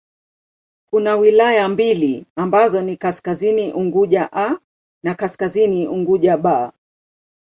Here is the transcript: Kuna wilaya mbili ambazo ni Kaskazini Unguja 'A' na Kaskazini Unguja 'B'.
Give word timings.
Kuna 0.89 1.15
wilaya 1.17 1.69
mbili 1.69 2.25
ambazo 2.35 2.81
ni 2.81 2.97
Kaskazini 2.97 3.73
Unguja 3.73 4.29
'A' 4.33 4.57
na 5.03 5.15
Kaskazini 5.15 5.87
Unguja 5.87 6.35
'B'. 6.37 6.71